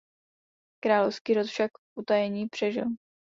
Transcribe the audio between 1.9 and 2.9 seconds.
utajení přežil.